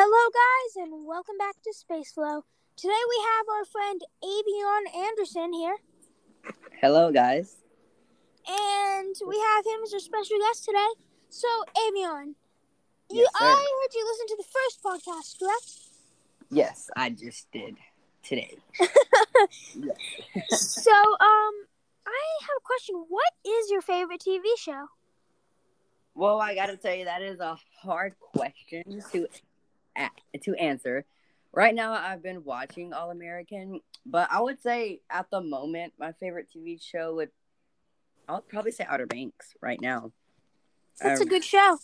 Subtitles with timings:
[0.00, 2.44] Hello, guys, and welcome back to Space Flow.
[2.76, 5.74] Today we have our friend Avion Anderson here,
[6.80, 7.56] Hello, guys.
[8.46, 10.86] and we have him as our special guest today.
[11.30, 12.36] So, Avion,
[13.10, 13.30] you, Yes.
[13.34, 15.80] I heard you listen to the first podcast, correct?
[16.48, 17.74] Yes, I just did
[18.22, 18.56] today.
[20.50, 21.54] so, um,
[22.06, 23.04] I have a question.
[23.08, 24.86] What is your favorite TV show?
[26.14, 29.26] Well, I gotta tell you, that is a hard question to
[29.98, 31.04] a- to answer.
[31.52, 36.12] Right now, I've been watching All American, but I would say at the moment, my
[36.12, 37.30] favorite TV show would
[38.28, 40.12] I'll probably say Outer Banks right now.
[41.00, 41.78] That's a Um, good show.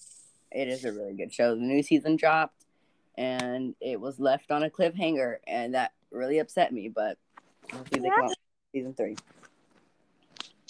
[0.53, 1.55] It is a really good show.
[1.55, 2.67] The new season dropped,
[3.17, 6.89] and it was left on a cliffhanger, and that really upset me.
[6.91, 7.17] But
[7.73, 8.29] hopefully they Yeah.
[8.73, 9.17] season three.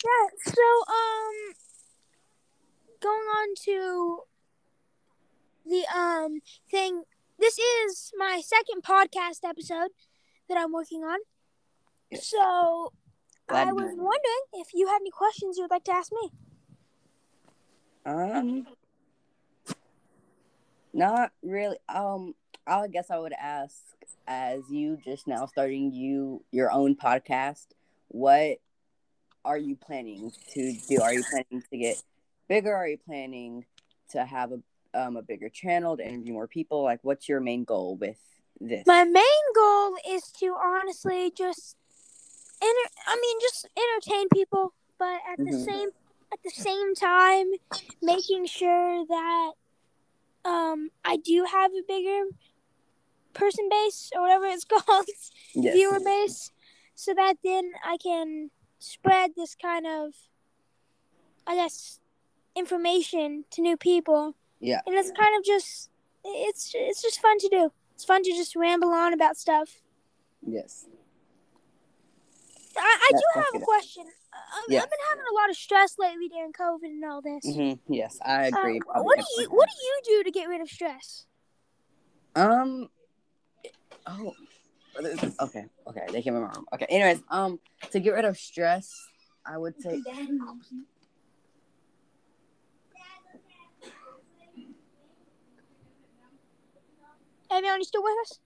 [0.05, 0.29] Yeah.
[0.45, 1.55] So, um,
[3.01, 4.23] going on to
[5.67, 6.41] the um
[6.71, 7.03] thing.
[7.39, 9.91] This is my second podcast episode
[10.49, 11.19] that I'm working on.
[12.15, 12.93] So,
[13.49, 16.31] Glad I was wondering if you had any questions you would like to ask me.
[18.07, 18.67] Um,
[20.93, 21.77] not really.
[21.89, 22.35] Um,
[22.67, 23.77] I guess I would ask,
[24.27, 27.67] as you just now starting you your own podcast,
[28.09, 28.59] what
[29.45, 31.01] are you planning to do?
[31.03, 32.03] Are you planning to get
[32.49, 32.75] bigger?
[32.75, 33.65] Are you planning
[34.11, 34.61] to have a
[34.95, 36.83] um a bigger channel to interview more people?
[36.83, 38.19] Like, what's your main goal with
[38.61, 38.87] this?
[38.87, 41.77] My main goal is to honestly just
[42.63, 45.65] enter I mean just entertain people, but at the Mhm.
[45.65, 45.89] same
[46.33, 47.53] at the same time
[48.03, 49.53] making sure that
[50.45, 52.25] um I do have a bigger
[53.33, 55.07] person base or whatever it's called,
[55.55, 55.75] Yes.
[55.75, 56.53] viewer base,
[56.95, 60.15] so that then I can spread this kind of
[61.47, 62.01] I guess
[62.57, 64.35] information to new people.
[64.61, 64.81] Yeah.
[64.87, 65.91] And it's kind of just
[66.25, 67.73] it's it's just fun to do.
[67.95, 69.81] It's fun to just ramble on about stuff.
[70.47, 70.87] Yes.
[72.77, 74.05] I, I do have a question.
[74.33, 74.37] Uh,
[74.69, 74.83] Yeah.
[74.83, 77.47] I've been having a lot of stress lately during COVID and all this.
[77.47, 77.93] Mm-hmm.
[77.93, 78.81] Yes, I agree.
[78.85, 81.27] What do you What do you do to get rid of stress?
[82.35, 82.89] Um.
[84.07, 84.33] Oh.
[85.41, 85.65] Okay.
[85.87, 86.07] Okay.
[86.11, 86.67] They came in my room.
[86.73, 86.87] Okay.
[86.89, 87.59] Anyways, um,
[87.91, 88.93] to get rid of stress,
[89.47, 90.03] I would say.
[97.55, 98.39] Avion, you still with us?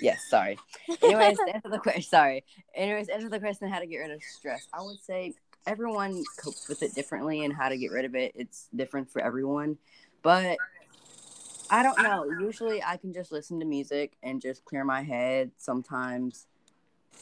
[0.00, 0.24] Yes.
[0.28, 0.58] Sorry.
[1.02, 2.02] Anyways, answer the question.
[2.02, 2.44] Sorry.
[2.74, 4.66] Anyways, answer the question, how to get rid of stress.
[4.72, 5.34] I would say
[5.66, 8.32] everyone copes with it differently, and how to get rid of it.
[8.34, 9.78] It's different for everyone,
[10.22, 10.58] but.
[11.68, 12.24] I don't know.
[12.40, 15.50] Usually, I can just listen to music and just clear my head.
[15.56, 16.46] Sometimes,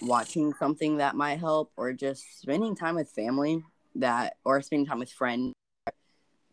[0.02, 3.62] watching something that might help, or just spending time with family
[3.94, 5.54] that, or spending time with friends.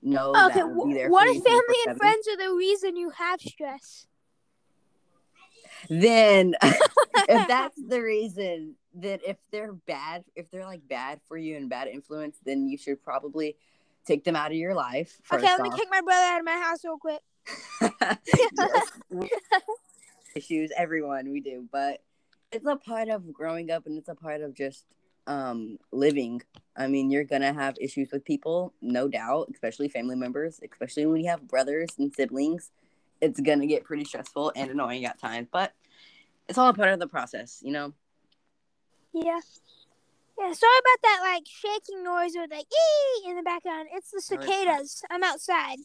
[0.01, 0.59] Know Okay.
[0.59, 4.07] that will be there what if family and friends are the reason you have stress?
[5.89, 11.55] Then, if that's the reason, then if they're bad, if they're like bad for you
[11.57, 13.55] and bad influence, then you should probably
[14.05, 15.19] take them out of your life.
[15.31, 17.21] Okay, let me kick my brother out of my house real quick.
[20.35, 22.01] Issues everyone we do but
[22.51, 24.85] it's a part of growing up and it's a part of just
[25.27, 26.41] um living
[26.77, 31.21] i mean you're gonna have issues with people no doubt especially family members especially when
[31.21, 32.71] you have brothers and siblings
[33.21, 35.73] it's gonna get pretty stressful and annoying at times but
[36.47, 37.93] it's all a part of the process you know
[39.13, 39.39] Yeah.
[40.39, 43.89] Yeah, sorry about that like shaking noise or like ee in the background.
[43.93, 44.65] It's the No, it's fine.
[44.65, 45.03] cicadas.
[45.11, 45.77] I'm outside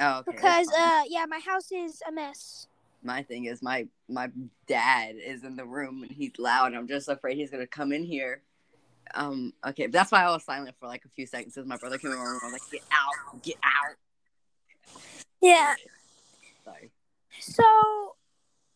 [0.00, 2.68] oh okay because uh yeah, my house is a mess.
[3.02, 4.30] my thing is my my
[4.66, 8.04] dad is in the room and he's loud i'm just afraid he's gonna come in
[8.04, 8.42] here
[9.14, 11.98] um okay that's why i was silent for like a few seconds as my brother
[11.98, 13.96] came in my room i was like get out get out
[15.40, 15.74] Yeah.
[17.40, 17.64] So,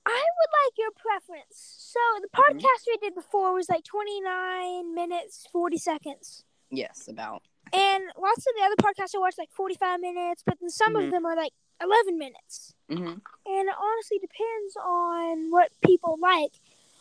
[0.05, 1.57] I would like your preference.
[1.79, 2.61] So, the Mhm.
[2.61, 6.45] podcast we did before was like 29 minutes, 40 seconds.
[6.75, 7.43] yes about
[7.75, 11.05] And lots of the other podcasts I watched like 45 minutes, but then some Mhm.
[11.05, 12.75] of them are like 11 minutes.
[12.89, 16.53] hmm And it honestly depends on what people like.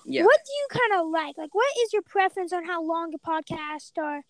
[0.06, 1.38] yeah What do you kind of like?
[1.38, 4.24] Like, what is your preference on how long a podcast or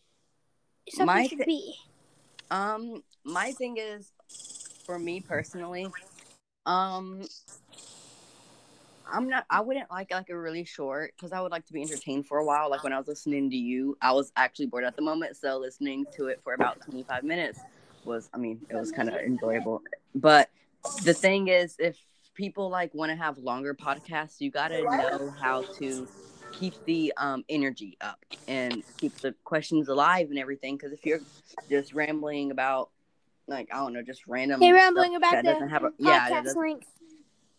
[0.89, 1.75] something My should be?
[2.51, 4.11] um my thing is
[4.85, 5.87] for me personally
[6.65, 7.23] um
[9.11, 9.45] I'm not.
[9.49, 12.37] I wouldn't like like a really short because I would like to be entertained for
[12.37, 12.69] a while.
[12.69, 15.57] Like when I was listening to you, I was actually bored at the moment, so
[15.57, 17.59] listening to it for about 25 minutes
[18.05, 18.29] was.
[18.33, 19.81] I mean, it was kind of enjoyable.
[20.15, 20.49] But
[21.03, 21.97] the thing is, if
[22.33, 26.07] people like want to have longer podcasts, you got to know how to
[26.51, 30.77] keep the um, energy up and keep the questions alive and everything.
[30.77, 31.21] Because if you're
[31.69, 32.89] just rambling about,
[33.47, 36.29] like I don't know, just random, Hey, rambling about that the doesn't have a yeah,
[36.29, 36.85] that doesn't- link.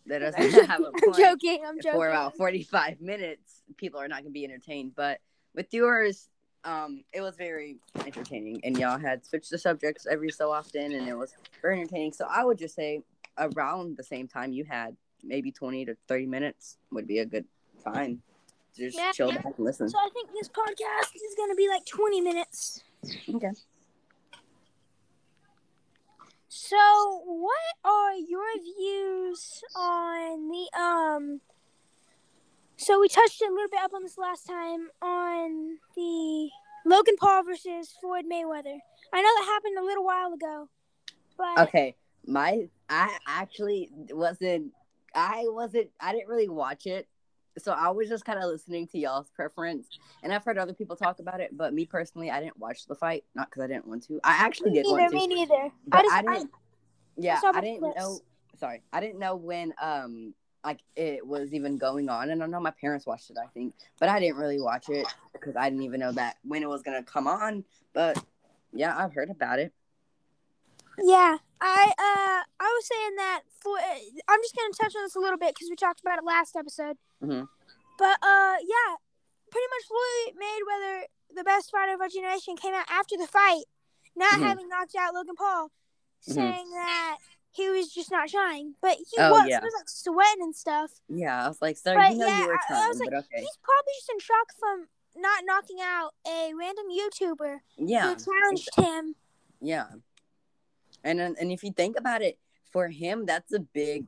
[0.07, 1.63] that doesn't have a I'm joking.
[1.67, 1.93] I'm joking.
[1.93, 4.93] for about 45 minutes, people are not going to be entertained.
[4.97, 5.21] But
[5.55, 6.29] with yours,
[6.65, 7.77] um, it was very
[8.07, 12.13] entertaining, and y'all had switched the subjects every so often, and it was very entertaining.
[12.13, 13.03] So I would just say
[13.39, 17.45] around the same time you had, maybe 20 to 30 minutes would be a good
[17.85, 18.23] time.
[18.77, 19.13] Just Yeah.
[19.13, 19.89] chill back and listen.
[19.89, 22.83] So I think this podcast is gonna be like 20 minutes.
[23.35, 23.51] Okay.
[26.73, 31.41] So, what are your views on the um?
[32.79, 36.49] So we touched a little bit up on this last time on the
[36.87, 38.79] Logan Paul versus Floyd Mayweather.
[39.13, 40.71] I know that happened a little while ago,
[41.37, 41.95] but Okay.
[42.27, 44.73] My I actually wasn't
[45.15, 47.07] I wasn't I didn't really watch it.
[47.59, 49.89] So I was just kind of listening to y'all's preference.
[50.23, 52.95] And I've heard other people talk about it, but me personally, I didn't watch the
[52.95, 53.25] fight.
[53.35, 54.21] Not because I didn't want to.
[54.25, 54.97] I actually me did neither.
[54.97, 55.17] want to.
[55.17, 55.71] Me neither.
[55.93, 56.51] I just, I didn't
[57.17, 57.97] yeah, I didn't clips.
[57.97, 58.21] know
[58.59, 58.83] sorry.
[58.93, 62.31] I didn't know when um like it was even going on.
[62.31, 63.75] And I know my parents watched it, I think.
[63.99, 66.83] But I didn't really watch it because I didn't even know that when it was
[66.83, 67.65] gonna come on.
[67.93, 68.23] But
[68.73, 69.73] yeah, I've heard about it.
[70.99, 74.21] Yeah, I uh, I was saying that Floyd.
[74.29, 76.55] I'm just gonna touch on this a little bit because we talked about it last
[76.55, 76.97] episode.
[77.23, 77.49] Mhm.
[77.99, 78.97] But uh, yeah,
[79.51, 81.03] pretty much Floyd Mayweather,
[81.35, 83.65] the best fighter of our generation, came out after the fight,
[84.15, 84.43] not Mhm.
[84.43, 85.71] having knocked out Logan Paul,
[86.29, 86.35] Mhm.
[86.35, 87.19] saying that
[87.51, 89.49] he was just not trying, but he Oh, was.
[89.49, 89.61] yeah.
[89.61, 91.01] He was like sweating and stuff.
[91.09, 93.19] Yeah, I was like, But you know yeah, you were I- I was like, but
[93.25, 93.41] okay.
[93.41, 98.15] He's probably just in shock from not knocking out a random YouTuber Yeah.
[98.15, 99.15] who challenged him.
[99.61, 99.89] Yeah.
[101.05, 102.39] And and if you think about it,
[102.71, 104.07] for him, that's a big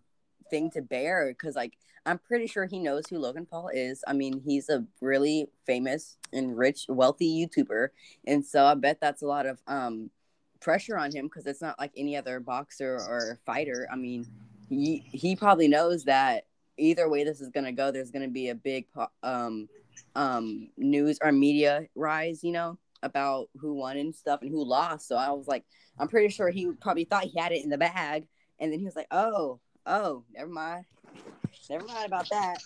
[0.49, 1.77] thing to bear because, like,
[2.07, 4.03] I'm pretty sure he knows who Logan Paul is.
[4.07, 7.89] I mean, he's a really famous and rich, wealthy YouTuber,
[8.27, 10.11] and so I bet that's a lot of um
[10.65, 13.87] pressure on him because it's not like any other boxer or fighter.
[13.93, 14.27] I mean,
[14.71, 16.47] he he probably knows that
[16.79, 18.87] either way this is gonna go, there's gonna be a big
[19.23, 19.69] um
[20.17, 25.07] um news or media rise, you know, about who won and stuff and who lost.
[25.07, 25.65] So I was like,
[25.99, 28.27] I'm pretty sure he probably thought he had it in the bag,
[28.59, 30.87] and then he was like, oh, oh, never mind,
[31.69, 32.57] never mind about that.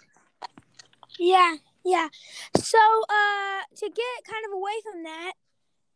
[1.19, 2.09] Yeah, yeah.
[2.57, 5.33] So, uh, to get kind of away from that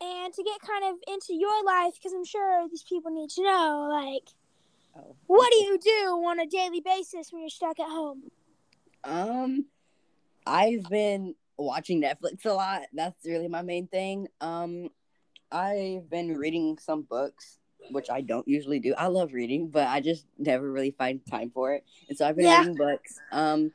[0.02, 3.42] and to get kind of into your life, because I'm sure these people need to
[3.42, 4.28] know, like,
[4.94, 5.16] Oh.
[5.26, 8.24] what do you do on a daily basis when you're stuck at home?
[9.04, 9.66] Um,
[10.46, 12.82] I've been watching Netflix a lot.
[12.92, 14.28] That's really my main thing.
[14.40, 14.90] Um,
[15.50, 17.58] I've been reading some books,
[17.90, 18.94] which I don't usually do.
[18.96, 21.84] I love reading, but I just never really find time for it.
[22.08, 22.58] And so I've been Yeah.
[22.58, 23.20] reading books.
[23.30, 23.72] Um,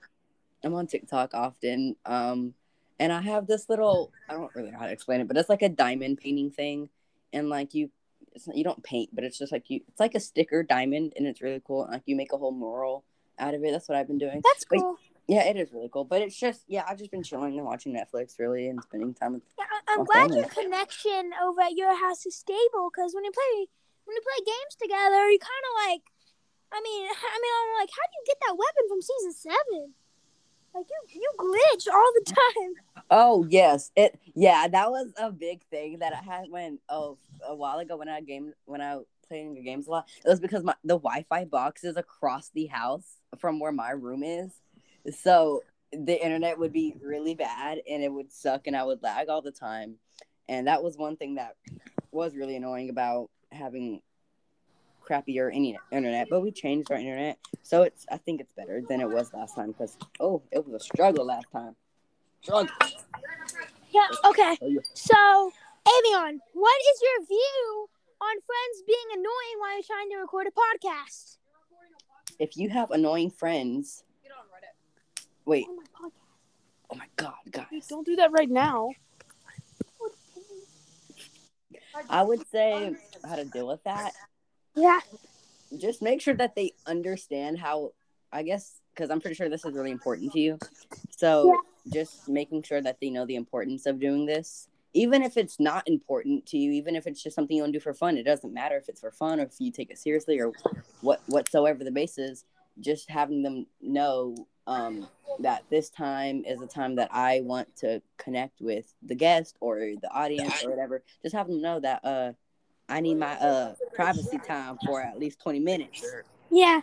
[0.63, 1.95] I'm on TikTok often.
[2.05, 2.53] Um,
[2.99, 5.49] and I have this little I don't really know how to explain it, but it's
[5.49, 6.89] like a diamond painting thing,
[7.33, 7.89] and like you.
[8.33, 9.81] It's not, you don't paint, but it's just like you.
[9.87, 11.87] It's like a sticker diamond, and it's really cool.
[11.89, 13.03] Like you make a whole mural
[13.39, 13.71] out of it.
[13.71, 14.41] That's what I've been doing.
[14.43, 14.97] That's cool.
[15.27, 16.05] Yeah, it is really cool.
[16.05, 19.33] But it's just yeah, I've just been chilling and watching Netflix really and spending time
[19.33, 20.39] with Yeah, I'm glad family.
[20.39, 23.67] your connection over at your house is stable because when you play
[24.05, 26.01] when you play games together, you kind of like.
[26.69, 29.93] I mean, I mean, I'm like, how do you get that weapon from season seven?
[30.77, 32.73] Like you, you glitch all the time.
[33.09, 33.89] Oh yes.
[33.95, 37.95] It yeah, that was a big thing that I had when oh a while ago
[37.95, 40.09] when I game when I playing the games a lot.
[40.25, 43.05] It was because my the Wi-Fi box is across the house
[43.37, 44.51] from where my room is.
[45.15, 45.63] So
[45.93, 49.41] the internet would be really bad and it would suck and I would lag all
[49.41, 49.95] the time.
[50.49, 51.55] And that was one thing that
[52.11, 54.01] was really annoying about having
[55.07, 57.37] crappier any internet, but we changed our internet.
[57.63, 60.81] So it's I think it's better than it was last time because oh, it was
[60.81, 61.75] a struggle last time.
[62.41, 62.73] Struggle.
[63.91, 64.07] Yeah.
[64.25, 64.57] Okay.
[64.61, 64.75] Oh.
[64.93, 65.51] So,
[65.85, 67.89] Avion, what is your view
[68.21, 71.37] on friends being annoying while you're trying to record a podcast?
[72.39, 74.45] If you have annoying friends, Get on
[75.45, 76.11] wait, Oh my podcast.
[76.91, 77.87] oh my god, Dude, guys.
[77.87, 78.89] don't do that right now.
[82.09, 82.95] I would say
[83.27, 84.11] how to deal with that.
[84.77, 84.99] Yeah.
[85.75, 87.91] Just make sure that they understand how
[88.31, 90.59] I guess because I'm pretty sure this is really important to you.
[91.09, 94.69] So just making sure that they know the importance of doing this.
[94.93, 97.79] Even if it's not important to you, even if it's just something you want to
[97.79, 99.97] do for fun, it doesn't matter if it's for fun or if you take it
[99.97, 100.51] seriously or
[101.01, 102.45] what whatsoever the base is.
[102.79, 104.35] Just having them know
[104.67, 105.07] um,
[105.39, 109.79] that this time is a time that I want to connect with the guest or
[110.01, 111.03] the audience or whatever.
[111.21, 112.33] Just have them know that uh,
[112.89, 116.03] I need my uh, privacy time for at least twenty minutes.
[116.49, 116.81] Yeah.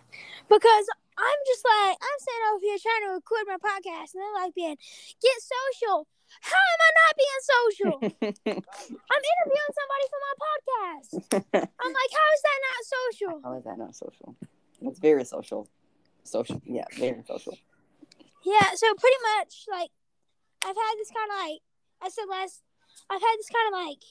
[0.49, 4.42] Because I'm just like, I'm sitting over here trying to record my podcast, and they're
[4.42, 4.76] like, being,
[5.23, 6.06] get social.
[6.40, 7.94] How am I not being social?
[8.02, 11.08] I'm interviewing somebody for my podcast.
[11.54, 13.40] I'm like, how is that not social?
[13.44, 14.37] How is that not social?
[14.82, 15.68] It's very social.
[16.25, 16.61] social.
[16.64, 17.56] Yeah, very social.
[18.44, 19.90] Yeah, so pretty much like
[20.66, 21.61] I've had this kind of like
[22.02, 22.62] I said last.
[23.08, 24.02] I've had this kind of like.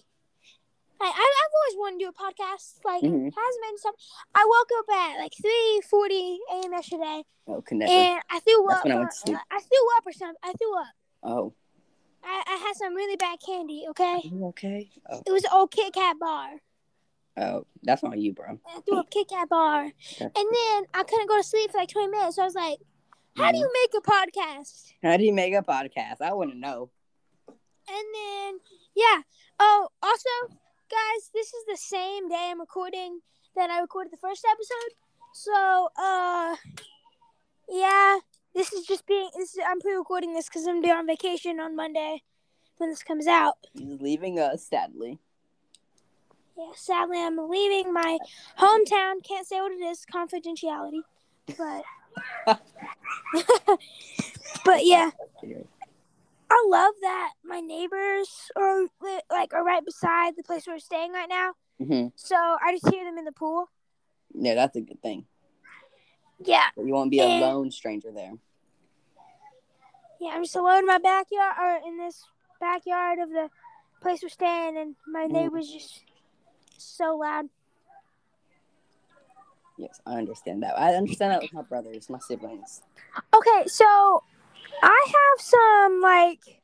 [1.03, 2.79] Like, I, I've always wanted to do a podcast.
[2.86, 3.31] Like, Mhm.
[3.36, 3.95] hasn't been stuff.
[4.33, 6.72] I woke up at like three forty a.m.
[6.72, 7.93] yesterday, Oh, connected.
[7.93, 8.86] and I threw That's up.
[8.86, 9.38] when I went to sleep.
[9.51, 10.39] I threw up or something.
[10.43, 10.88] I threw up.
[11.24, 11.53] oh,
[12.24, 13.86] I, I had some really bad candy.
[13.89, 14.89] Okay, okay?
[15.12, 16.62] Oh, it was an old Kit Kat bar.
[17.38, 18.60] oh, that's on you, bro.
[18.65, 20.25] I threw up Kit Kat bar, Okay.
[20.25, 22.38] and then I couldn't go to sleep for like twenty minutes.
[22.38, 22.79] So I was like,
[23.36, 26.22] "How do you make a podcast?" How do you make a podcast?
[26.22, 26.91] I want to know.
[27.89, 28.60] And then,
[28.95, 29.22] yeah.
[29.60, 30.55] Oh, also,
[30.93, 33.19] guys, this is the same day I'm recording
[33.55, 34.93] that I recorded the first episode.
[35.33, 36.55] So, uh,
[37.67, 38.19] yeah,
[38.53, 39.29] this is just being.
[39.35, 42.21] This is, I'm pre-recording this because I'm going on vacation on Monday
[42.77, 43.55] when this comes out.
[43.73, 45.17] He's leaving us, sadly.
[46.55, 48.19] Yeah, sadly, I'm leaving my
[48.59, 49.23] hometown.
[49.23, 50.05] Can't say what it is.
[50.13, 51.01] Confidentiality.
[51.57, 51.83] But,
[54.65, 55.09] but yeah.
[56.53, 58.86] I love that my neighbors are
[59.31, 61.53] like are right beside the place where we're staying right now.
[61.79, 63.69] hmm So I just hear them in the pool.
[64.36, 65.25] Yeah, that's a good thing.
[66.45, 68.33] Yeah, You won't be a And- lone stranger there.
[70.19, 70.29] yeah.
[70.31, 72.24] I'm just alone in my backyard or in this
[72.60, 73.50] backyard of the
[74.01, 75.31] place we're staying, and my Mm.
[75.31, 76.03] neighbors just
[76.77, 77.50] so loud.
[79.77, 80.77] Yes, I understand that.
[80.77, 82.83] I understand that with my brothers, my siblings.
[83.36, 84.22] Okay, so
[84.82, 86.62] I have some like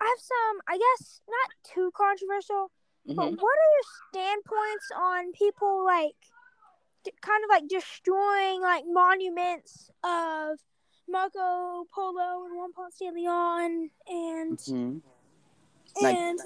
[0.00, 2.70] I have some I guess not too controversial,
[3.06, 6.14] hmm but what are your standpoints on people like
[7.04, 10.58] d- kind of like destroying like monuments of
[11.08, 14.98] Marco Polo and Juan Ponce de Leon and hmm
[16.00, 16.38] Like- and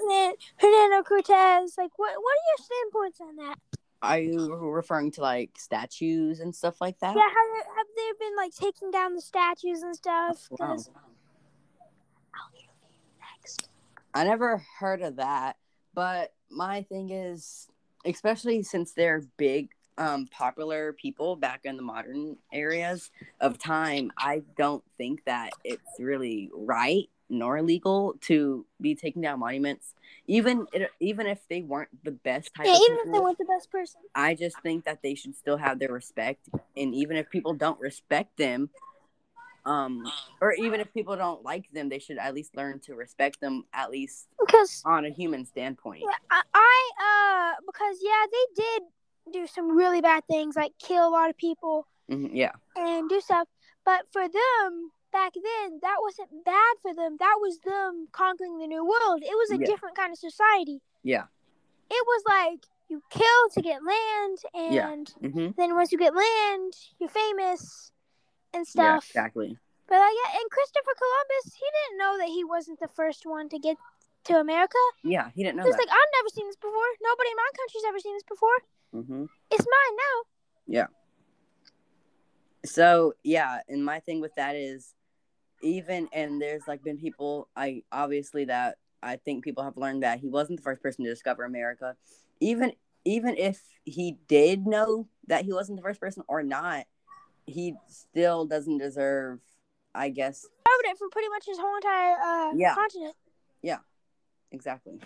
[0.57, 1.75] Hernando Cortez?
[1.77, 3.55] Like, what what are your standpoints on that?
[4.01, 7.15] Are you referring to like statues and stuff like that?
[7.15, 10.47] Yeah, have, have they been like taking down the statues and stuff?
[10.51, 10.67] Wow.
[10.67, 10.89] 'Cause-
[13.19, 13.69] next.
[14.13, 15.57] I never heard of that,
[15.93, 17.67] but my thing is,
[18.05, 23.11] especially since they're big, um, popular people back in the modern areas
[23.41, 29.39] of time, I don't think that it's really right nor legal to be taking down
[29.39, 29.93] monuments,
[30.27, 33.37] even it, even if they weren't the best type Yeah, of even if they weren't
[33.37, 34.01] the best person.
[34.15, 37.79] I just think that they should still have their respect, and even if people don't
[37.79, 38.69] respect them,
[39.65, 43.41] um, or even if people don't like them, they should at least learn to respect
[43.41, 46.03] them, at least Because on a human standpoint.
[46.03, 48.83] yeah, I, I uh because yeah, they did
[49.33, 53.19] do some really bad things like kill a lot of people Mhm, yeah, and do
[53.19, 53.47] stuff.
[53.83, 57.17] But for them back then, that wasn't bad for them.
[57.19, 59.23] That was them conquering the new world.
[59.23, 59.65] It was a Yeah.
[59.65, 60.79] different kind of society.
[61.03, 61.25] yeah,
[61.89, 64.89] It was like you kill to get land, Yeah.
[64.93, 67.91] and hmm then once you get land, you're famous
[68.53, 69.05] and yeah, stuff.
[69.09, 69.57] exactly.
[69.89, 73.47] But like, yeah, and Christopher Columbus, he didn't know that he wasn't the first one
[73.49, 73.77] to get
[74.25, 74.83] to America.
[75.03, 75.87] Yeah, he didn't know He was that.
[75.87, 76.89] like, I've never seen this before.
[77.01, 78.57] Nobody in my country's ever seen this before.
[78.91, 80.17] hmm It's mine now.
[80.77, 80.87] Yeah.
[82.65, 84.93] So yeah, and my thing with that is,
[85.61, 90.19] even and there's like been people I obviously that I think people have learned that
[90.19, 91.95] he wasn't the first person to discover America.
[92.39, 92.73] Even
[93.05, 96.85] even if he did know that he wasn't the first person or not,
[97.45, 99.39] he still doesn't deserve,
[99.95, 102.73] I guess, Covered it for pretty much his whole entire uh, Yeah.
[102.75, 103.15] continent.
[104.51, 104.99] exactly.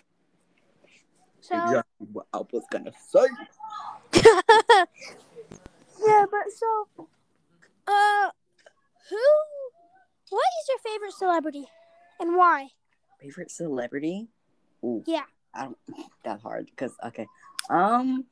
[1.42, 3.26] So Exactly what I was gonna say.
[6.06, 6.88] yeah, but so
[7.88, 8.30] uh,
[9.10, 9.18] who?
[10.32, 11.66] What is your favorite celebrity,
[12.20, 12.70] and why?
[13.20, 14.30] Favorite celebrity?
[14.84, 15.24] Ooh, Yeah.
[15.54, 15.78] I don't.
[16.24, 17.28] That's hard because okay.
[17.70, 18.26] Um.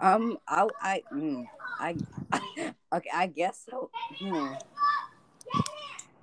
[0.00, 0.38] Um.
[0.46, 0.68] I.
[0.80, 1.02] I.
[1.12, 1.46] Mm,
[1.80, 1.96] I.
[2.94, 3.08] Okay.
[3.14, 3.88] I guess so.
[4.18, 4.52] Hmm.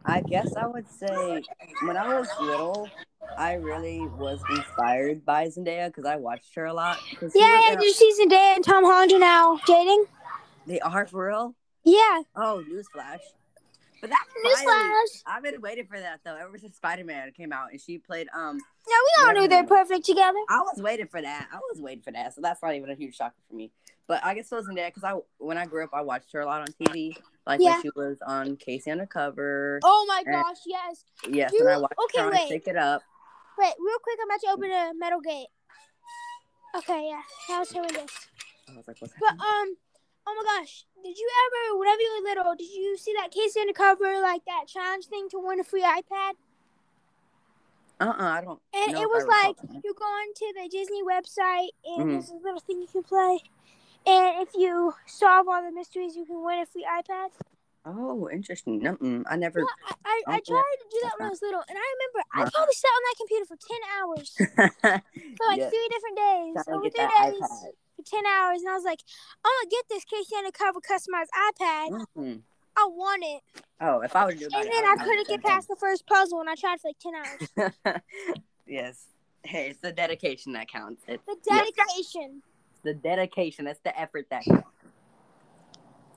[0.05, 1.41] I guess I would say
[1.81, 2.87] when I was little,
[3.37, 6.99] I really was inspired by Zendaya because I watched her a lot.
[7.21, 7.75] Yeah, yeah.
[7.75, 10.05] Did you see Zendaya and Tom Holland are now dating?
[10.67, 11.55] they are for real.
[11.83, 12.21] Yeah.
[12.35, 13.19] Oh, newsflash!
[14.01, 14.21] But that's
[14.65, 14.89] finally.
[14.89, 15.23] Newsflash.
[15.25, 16.35] I've been waiting for that though.
[16.35, 19.65] Ever since Spider Man came out and she played um Yeah, we all knew they're
[19.65, 20.37] perfect together.
[20.49, 21.47] I was waiting for that.
[21.51, 22.33] I was waiting for that.
[22.33, 23.71] So that's not even a huge shocker for me.
[24.07, 26.39] But I guess it wasn't that because I when I grew up I watched her
[26.41, 27.15] a lot on TV.
[27.45, 27.73] Like Yeah.
[27.73, 28.89] when she was on K.C.
[28.89, 29.79] Undercover.
[29.83, 31.03] Oh my And- gosh, yes.
[31.27, 32.47] yes, you- and I watched okay, her wait.
[32.47, 33.01] Shake It Up.
[33.57, 35.47] Wait, real quick, I'm about to open a metal gate.
[36.77, 37.21] Okay, yeah.
[37.49, 38.27] That was horrendous.
[38.69, 39.45] I was like, what's But happening?
[39.49, 39.75] um,
[40.27, 43.59] oh my gosh, did you ever, whenever you were little, did you see that K.C.
[43.59, 46.33] Undercover like that challenge thing to win a free iPad?
[47.99, 48.59] Uh uh I don't.
[48.73, 52.11] And it was like you go onto the Disney website and Mhm.
[52.13, 53.39] there's a little thing you can play,
[54.07, 57.29] And if you solve all the mysteries, you can win a free iPad.
[57.85, 58.81] Oh, interesting.
[58.81, 59.59] Mm-mm, I never.
[59.59, 62.19] Yeah, I, I, I tried to do that when I was little, and I remember
[62.35, 64.29] I probably sat on that computer for ten hours
[65.37, 67.71] for like Yeah, three different days, over three days iPad.
[67.99, 69.01] For ten hours, and I was like,
[69.43, 70.35] I'm gonna get this K.C.
[70.37, 72.05] Undercover customized iPad.
[72.15, 72.41] Mhm.
[72.77, 73.41] I want it,
[73.81, 76.49] Oh, if I was doing and then I couldn't get past the first puzzle, and
[76.49, 78.01] I tried for like ten hours.
[78.67, 79.07] yes.
[79.43, 81.03] Hey, it's the dedication that counts.
[81.07, 82.41] It's The dedication,
[82.83, 83.67] the dedication.
[83.67, 84.67] It's the effort that counts.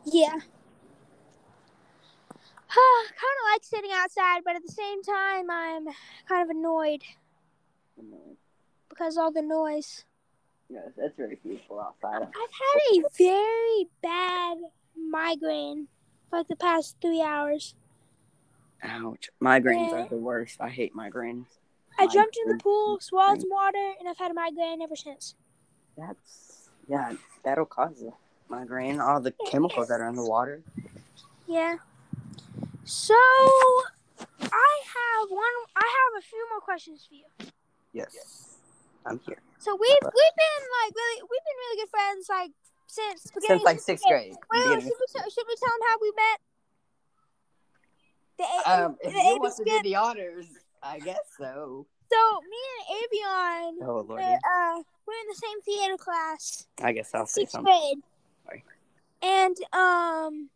[0.04, 0.34] yeah.
[2.74, 5.86] I kind of like sitting outside, but at the same time, I'm
[6.28, 7.02] kind of annoyed
[8.88, 10.04] because all the noise.
[10.72, 12.22] Yes, it's very beautiful outside.
[12.22, 14.56] I've had a very bad
[14.96, 15.88] migraine
[16.30, 17.74] for like the past three hours.
[18.82, 19.28] Ouch.
[19.40, 20.04] Migraines Yeah.
[20.04, 20.60] are the worst.
[20.60, 21.44] I hate migraines.
[21.98, 25.34] I jumped in the pool, swallowed some water, and I've had a migraine ever since.
[25.96, 27.12] That's yeah,
[27.44, 28.12] that'll cause a
[28.48, 28.98] migraine.
[28.98, 30.62] All the chemicals that are in the water.
[31.46, 31.76] Yeah.
[32.84, 35.54] So I have one.
[35.76, 37.50] I have a few more questions for you.
[37.92, 38.56] Yes.
[39.06, 39.38] I'm here.
[39.58, 42.50] So we've we've been like really we've been really good friends like
[42.86, 44.34] since beginning Since like sixth grade.
[44.52, 46.40] Wait, wait, should we, tell, should we tell them how we met?
[48.38, 50.46] The, A- Um, the if you want to do the honors,
[50.82, 51.86] I guess so.
[52.12, 54.24] So me and Avion, Oh lordy.
[54.24, 57.72] uh, we're in the same theater class, I guess I'll say sixth something.
[57.72, 58.02] grade,
[58.44, 58.64] Sorry.
[59.22, 60.50] and um,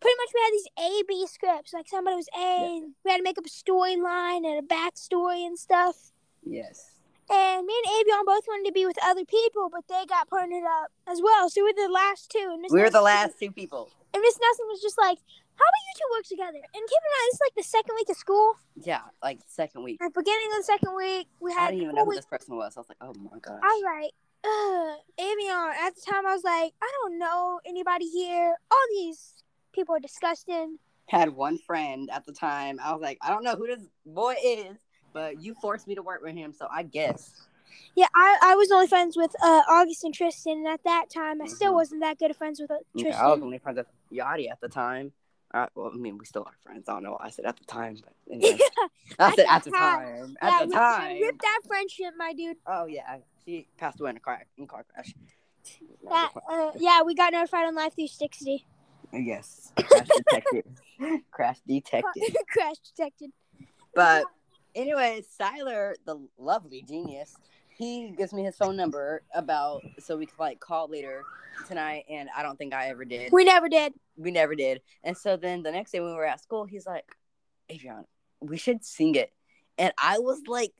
[0.00, 1.72] pretty much we had these A B scripts.
[1.72, 2.76] Like somebody was A, Yeah.
[2.76, 5.96] and we had to make up a storyline and a backstory and stuff.
[6.44, 6.95] Yes.
[7.30, 10.64] And me and Avion both wanted to be with other people, but they got partnered
[10.64, 11.50] up as well.
[11.50, 12.50] So we were the last two.
[12.52, 13.90] And We were the last two people.
[14.14, 15.18] And Miss Nelson was just like,
[15.56, 17.94] "How about you two work together?" And keep in mind, this is like the second
[17.96, 18.54] week of school.
[18.76, 19.98] Yeah, like second week.
[20.00, 21.68] At the beginning of the second week, we had.
[21.68, 22.24] I didn't even know who weeks.
[22.24, 22.76] this person was.
[22.76, 23.60] I was like, oh my gosh.
[23.60, 24.12] Was like,
[24.44, 25.74] Ugh, Avion.
[25.74, 28.54] At the time, I was like, I don't know anybody here.
[28.70, 29.42] All these
[29.72, 30.78] people are disgusting.
[31.08, 32.78] Had one friend at the time.
[32.82, 34.76] I was like, I don't know who this boy is,
[35.16, 37.30] but you forced me to work with him, so I guess.
[37.94, 41.40] Yeah, I, I was only friends with uh, August and Tristan, and at that time,
[41.40, 41.76] I still Mhm.
[41.76, 44.60] wasn't that good of friends with uh, Yeah, I was only friends with Yadi at
[44.60, 45.12] the time.
[45.54, 46.86] Uh, well, I mean, we still are friends.
[46.86, 48.58] I don't know why I said at the time, but anyway.
[49.18, 50.36] I said at the time.
[50.42, 51.20] At yeah, the time.
[51.22, 52.58] rip that friendship, my dude.
[52.66, 55.14] Oh yeah, she passed away in a car in a car crash.
[56.10, 58.66] That uh, yeah, we got notified on Life 360.
[59.14, 60.64] Yes, crash detected.
[61.30, 62.36] crash detected.
[62.52, 63.30] Crash detected.
[63.94, 64.24] But
[64.76, 67.34] anyway, Siler, the lovely genius,
[67.76, 71.22] he gives me his phone number about so we could like call later
[71.66, 73.32] tonight, and I don't think I ever did.
[73.32, 73.92] We never did.
[74.16, 74.80] We never did.
[75.02, 77.04] And so then the next day when we were at school, he's like,
[77.68, 78.04] Adrian,
[78.40, 79.32] we should sing it.
[79.78, 80.72] And I was like,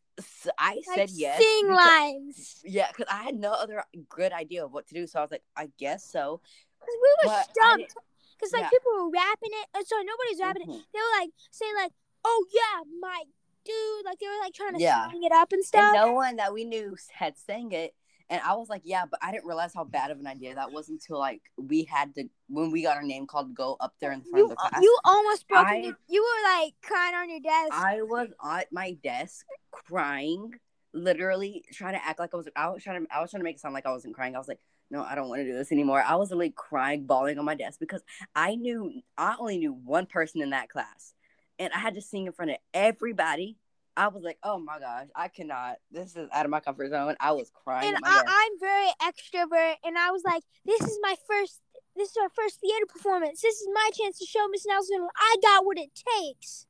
[0.59, 1.38] I Like, said yes.
[1.38, 2.61] Sing because- lines.
[2.64, 5.06] Yeah, because I had no other good idea of what to do.
[5.06, 6.40] So I was like, I guess so.
[6.80, 7.94] Because we were But stumped.
[8.38, 8.68] Because like yeah.
[8.70, 9.68] people were rapping it.
[9.74, 10.68] and so nobody's rapping it.
[10.68, 10.85] Mhm.
[10.92, 11.92] They were like saying like,
[12.24, 13.22] "Oh yeah, my
[13.66, 15.11] dude." Like they were like trying to Yeah.
[15.11, 15.94] sing it up and stuff.
[15.94, 17.94] And no one that we knew had sang it.
[18.29, 20.72] And I was like, yeah, but I didn't realize how bad of an idea that
[20.72, 24.11] was until like we had to when we got our name called go up there
[24.11, 24.83] in front you, of the class.
[24.83, 25.64] you almost broke.
[25.66, 27.72] I- into, you were like crying on your desk.
[27.72, 30.55] I was at my desk crying,
[30.92, 32.48] literally trying to act like I was.
[32.57, 33.14] I was trying to.
[33.16, 34.35] I was trying to make it sound like I wasn't crying.
[34.35, 36.02] I was like, no, I don't want to do this anymore.
[36.02, 38.02] I was literally crying, bawling on my desk because
[38.35, 41.14] I knew I only knew one person in that class,
[41.59, 43.57] and I had to sing in front of everybody.
[43.97, 45.77] I was like, oh my gosh, I cannot.
[45.90, 47.16] This is out of my comfort zone.
[47.19, 47.88] I was crying.
[47.88, 51.62] and I, I'm very extrovert, and I was like, "This is my first.
[51.97, 53.40] This is our first theater performance.
[53.40, 56.66] This is my chance to show Miss Nelson I got what it takes."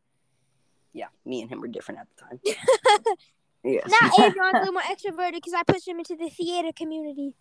[0.96, 2.40] yeah, me and him were different at the time.
[3.64, 3.86] yes.
[3.86, 7.34] Now Adrian's a little more extroverted because I pushed him into the theater community.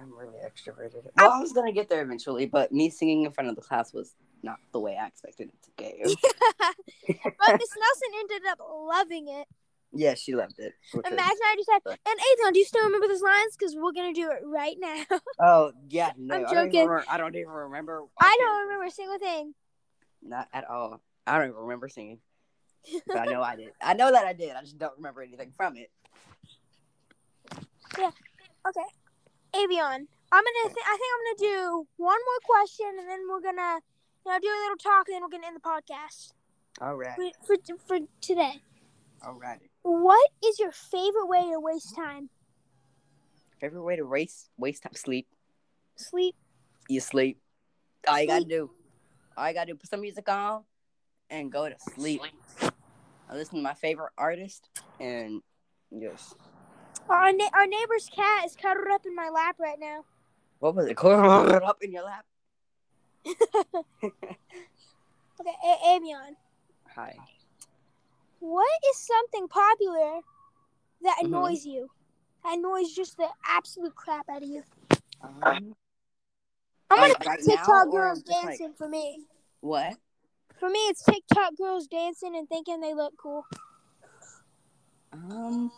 [0.00, 1.04] I'm really extroverted.
[1.16, 3.92] Well, I was gonna get there eventually, but me singing in front of the class
[3.92, 6.14] was not the way I expected it to go.
[7.08, 9.46] but Miss Nelson ended up loving it.
[9.92, 10.74] yeah, she loved it.
[10.92, 13.56] Imagine I just said, and Adrian, do you still remember those lines?
[13.56, 15.02] Because we're gonna do it right now.
[15.40, 18.04] Oh yeah, no, I'm I don't, even remember, I don't even remember.
[18.20, 19.54] I don't remember a single thing.
[20.22, 21.00] Not at all.
[21.26, 22.20] I don't even remember singing,
[23.06, 23.72] but I know I did.
[23.82, 24.54] I know that I did.
[24.54, 25.90] I just don't remember anything from it.
[27.98, 28.10] Yeah.
[28.66, 28.88] Okay,
[29.54, 30.64] Avion, I'm gonna.
[30.64, 33.80] Th- I think I'm gonna do one more question, and then we're gonna,
[34.24, 36.32] you know, do a little talk, and then we're gonna end the podcast
[36.80, 38.62] All right, for for, for today.
[39.24, 39.60] all right.
[39.82, 42.30] What is your favorite way to waste time?
[43.60, 44.94] Favorite way to race waste time?
[44.94, 45.26] Sleep.
[45.96, 46.34] Sleep.
[46.88, 47.38] You sleep.
[48.08, 48.70] All you gotta do.
[49.36, 49.76] All you gotta do.
[49.76, 50.64] Put some music on
[51.30, 52.20] and go to sleep.
[53.28, 54.68] I listen to my favorite artist
[55.00, 55.42] and
[55.90, 56.34] yes.
[57.08, 60.04] Our na- our neighbor's cat is cuddled up in my lap right now.
[60.58, 60.96] What was it?
[60.96, 62.24] Cuddled Up in your lap.
[65.40, 66.36] Okay, A- Avion.
[66.94, 67.16] Hi.
[68.38, 70.20] What is something popular
[71.02, 71.26] that Mhm.
[71.26, 71.90] annoys you?
[72.44, 74.62] That annoys just the absolute crap out of you.
[75.20, 75.74] Um,
[76.90, 79.26] I'm gonna right now, TikTok girls just, like- dancing for me.
[79.60, 79.96] what?
[80.60, 83.44] For me, it's TikTok girls dancing and thinking they look cool.
[85.12, 85.72] Um,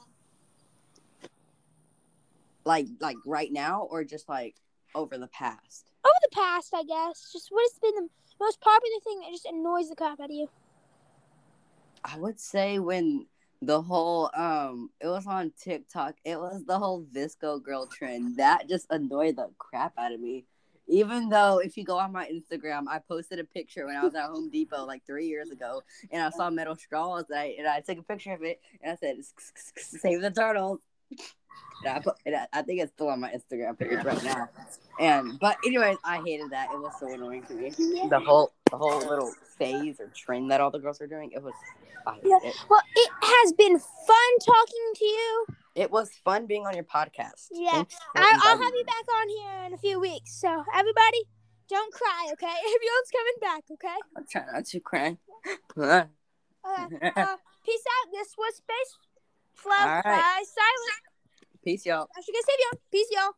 [2.65, 4.57] like like right now, or just like
[4.95, 5.91] over the past?
[6.07, 7.31] Over the past, I guess.
[7.33, 10.31] Just what has been the most popular thing that just annoys the crap out of
[10.31, 10.49] you?
[12.05, 13.27] I would say when
[13.63, 18.37] the whole um it was on TikTok, it was the whole VSCO girl trend.
[18.37, 20.45] That just annoyed the crap out of me.
[20.87, 24.15] Even though if you go on my Instagram, I posted a picture when I was
[24.15, 27.67] at Home Depot like three years ago and I saw metal straws and I and
[27.67, 29.17] I took a picture of it and I said
[29.77, 30.79] save the turtles.
[31.87, 32.15] I, put,
[32.53, 34.49] I, think it's still on my Instagram page right now.
[34.99, 36.69] And but anyways, I hated that.
[36.73, 37.71] It was so annoying to me.
[38.09, 41.31] The whole the whole little phase or trend that all the girls were doing.
[41.33, 41.55] It was
[42.25, 42.39] Yeah.
[42.43, 42.57] it.
[42.69, 45.47] Well, it has been fun talking to you.
[45.75, 47.49] It was fun being on your podcast.
[47.53, 47.85] Yeah.
[48.15, 50.33] I, I'll have you back on here in a few weeks.
[50.41, 51.25] So everybody,
[51.69, 52.47] don't cry, okay?
[52.75, 53.97] Everyone's coming back, okay?
[54.17, 55.19] I'm trying not to cry.
[55.77, 56.09] Okay.
[56.67, 56.89] Uh,
[57.65, 58.11] peace out.
[58.11, 58.99] This was Space
[59.65, 60.05] All right.
[60.05, 61.03] by Silent.
[61.65, 62.09] Peace, y'all.
[62.17, 62.43] Acho que é
[62.91, 63.35] Peace, y'all.